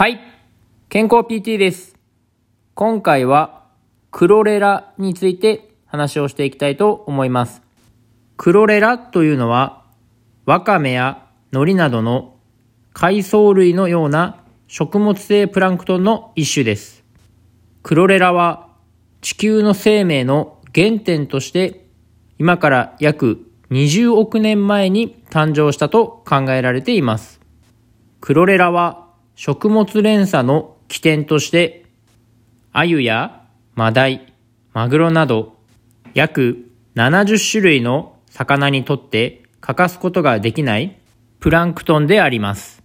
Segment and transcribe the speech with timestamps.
[0.00, 0.18] はい。
[0.88, 1.94] 健康 PT です。
[2.72, 3.66] 今回は
[4.10, 7.60] クロレラについて話をしていきたいと思います。
[8.38, 9.84] クロレラというのは、
[10.46, 12.34] ワカメや海苔などの
[12.94, 17.04] 海藻類のような食物性プランクトンの一種です。
[17.82, 18.68] クロレラは
[19.20, 21.84] 地球の生命の原点として
[22.38, 27.38] 今から約20億年前に誕生したと考えられています。
[28.22, 29.09] クロレラは
[29.42, 31.86] 食物連鎖の起点として、
[32.74, 34.34] アユやマダイ、
[34.74, 35.56] マグロなど
[36.12, 40.98] 約70種類の魚にとって欠かすことができない
[41.38, 42.82] プランクトンであります。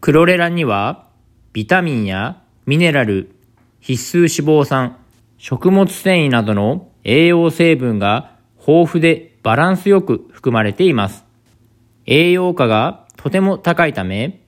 [0.00, 1.08] クロレラには
[1.52, 3.34] ビタミンやミネラル、
[3.80, 4.96] 必須脂肪酸、
[5.36, 11.26] 食物繊維などの栄養成分が豊富でバランスよく含まれています。
[12.06, 14.41] 栄養価がとても高いため、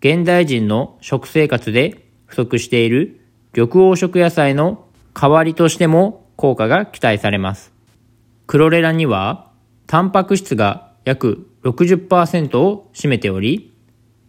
[0.00, 3.20] 現代人の食生活で不足している
[3.52, 7.70] 緑黄色野菜の代わりとしても効果が期待されます。
[8.46, 9.50] クロレラには、
[9.86, 13.74] タンパク質が約60%を占めており、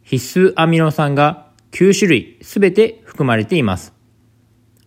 [0.03, 3.93] 必須アミノ酸が9種類すべて含まれています。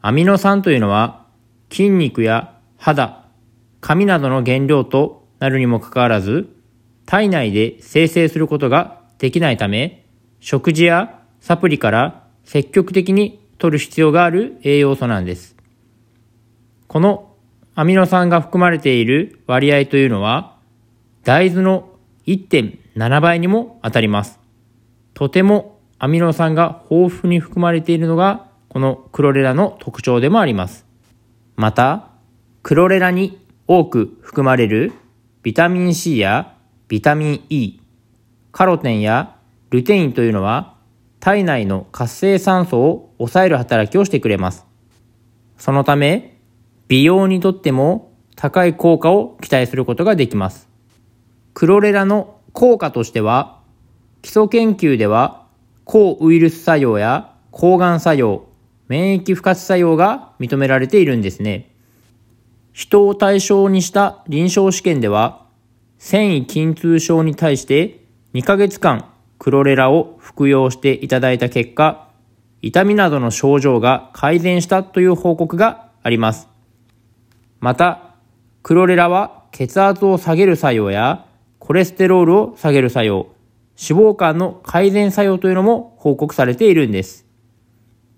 [0.02, 1.24] アミノ酸というのは、
[1.70, 3.24] 筋肉や肌、
[3.80, 6.54] 髪などの原料となるにもかかわらず、
[7.06, 10.03] 体内で生成することができないため、
[10.44, 15.56] 食事やサプリから積極的に摂る必要がある栄養素なんです。
[16.86, 17.34] この
[17.74, 20.58] アミノ酸が含まれている割合というのは、
[21.22, 21.88] 大豆の
[22.26, 24.38] 1.7倍にも当たります。
[25.14, 30.84] とてもアミノ酸が豊富に含まれているのが、このクロレラの特徴でもあります。
[31.56, 32.10] また、
[32.62, 34.92] クロレラに多く含まれる
[35.42, 36.54] ビタミン C や
[36.88, 37.80] ビタミン E、
[38.52, 39.33] カロテンや
[39.74, 40.76] ルテインというのは
[41.18, 44.66] 体内の活性酸素を抑える働きをしてくれます。
[45.56, 46.38] そのため、
[46.86, 50.68] 美容にとっても高い効果を期待することができます。
[51.54, 53.60] クロレラの効果としては、
[54.20, 55.46] 基礎研究では
[55.84, 58.46] 抗ウイルス作用や抗がん作用、
[58.88, 61.74] 免疫不活作用が認められているんですね。
[62.74, 65.46] 人を対象にした臨床試験では、
[65.98, 68.04] 繊維筋痛症に対して
[68.34, 69.08] 2ヶ月間
[69.44, 72.08] クロレラを服用していただいた結果、
[72.62, 76.48] 痛みなどの症状が改善したという報告があります。
[77.60, 78.14] また、
[78.62, 81.26] クロレラは血圧を下げる作用や
[81.58, 83.34] コレステロールを下げる作用、
[83.78, 87.26] 脂肪肝の改善作用というのも報告されているんです。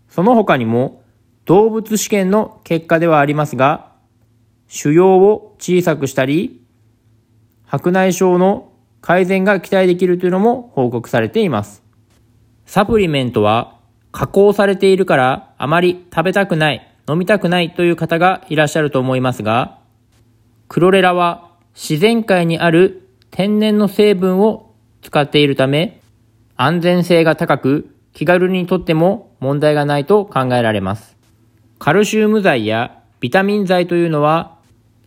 [0.08, 1.02] その他にも
[1.44, 3.90] 動物試験の結果ではありますが、
[4.68, 6.62] 腫瘍を小さくしたり、
[7.64, 8.70] 白内障の
[9.06, 11.80] 改善が期待できるというのも報告されています。
[12.64, 13.78] サプリメントは
[14.10, 19.78] 加工されているからあまり食べたくない、飲みたくないという方がいらっしゃると思いますが、
[20.66, 26.00] クロレラは自然界にある天然の成分を使っているため、
[26.56, 31.16] 安全性が高く気軽にとっても問題がないと考えられます。
[31.78, 34.58] カルシウム剤やビタミン剤というのは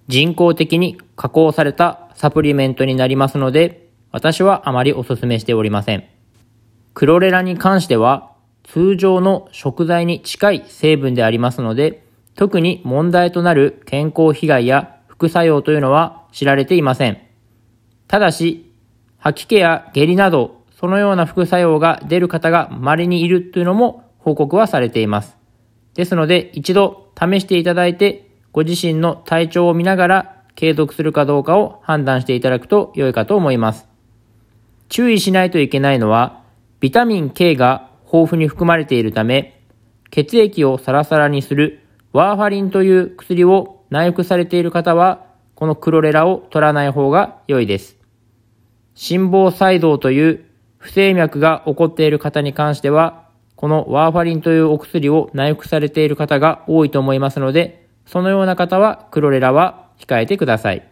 [0.07, 6.03] 人工的に加工されたサプリメントになりますので、私はあまりお勧めしておりません。
[6.93, 8.31] クロレラに関しては、
[8.63, 12.05] 通常の食材に近い成分でありますので、
[12.35, 17.19] 特に問題となる健康被害や副作用というのは知られていません。
[18.07, 18.71] ただし、
[19.17, 25.37] 吐き気や下痢など、そのような副作用が出る方が稀にいるというのも報告はされています。
[25.93, 33.88] ですので、一度試していただいて、ご自身の体調を見ながら継続するかどうかを判断していただくと良いかと思います。
[34.89, 36.43] 注意しないといけないのは、
[36.79, 39.61] ビタミン K が豊富に含まれているため、
[40.09, 47.97] 血液をサラサラにするワーファリンという薬を内服されている方は、このクロレラを取らない方が良いです。
[48.95, 50.45] 心房細動という
[50.77, 60.87] 不整脈が起こっている方に関しては、このワーファリンというお薬を内服されている方が多いと思いますので、そのような方はクロレラは控えてください。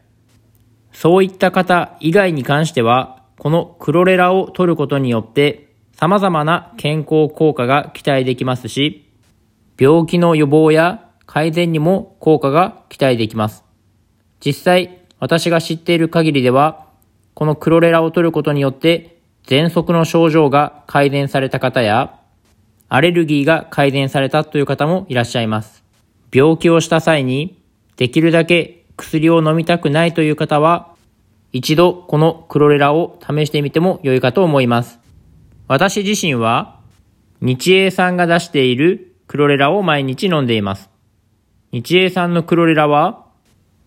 [0.91, 5.67] そういった方以外に関しては、このクロレラを取ることによって
[5.99, 9.09] 様々な健康効果が期待できますし、
[9.79, 13.63] 病気の予防や改善にも効果が期待できます。
[14.39, 16.85] 実際、私が知っている限りでは、
[17.33, 22.19] このクロレラを取ることによって、喘息の症状が改善された方や、
[22.89, 25.83] アレルギーが改善されたという方もいらっしゃいます。
[26.31, 27.61] 病気をした際に、
[27.95, 30.95] できるだけ薬を飲みたくないという方は、
[31.57, 34.99] 一度このクロレラを試してみても良いかと思います。
[35.67, 36.79] 私自身は、
[37.41, 40.91] 日英さんが出しているクロレラを毎日飲んでいます。
[41.71, 43.25] 日英さんのクロレラは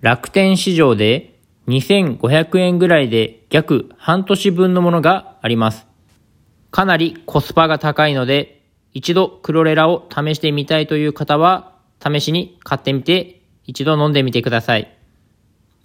[0.00, 1.38] 楽天市場で
[1.69, 5.87] 2500円ぐらいで約半年分のものがあります。
[6.73, 8.64] かなりコスパが高いので
[8.94, 15.00] 一度クロレラを試してみたいという方は試しに買ってみて一度飲んでみてください。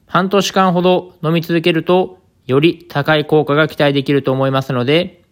[0.05, 5.23] 半年間ほど飲み続けるとより高い効果が期待できると思いますので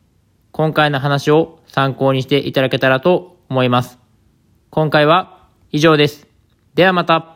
[0.52, 3.98] 今回の話を参考にしていただけたらと思います。
[4.70, 6.28] 今回は以上です。
[6.76, 7.33] ではまた。